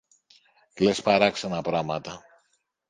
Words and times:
Λες 0.77 1.01
παράξενα 1.01 1.61
πράματα! 1.61 2.21